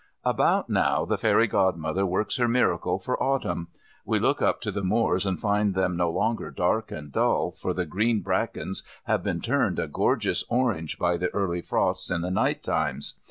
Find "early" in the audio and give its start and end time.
11.35-11.61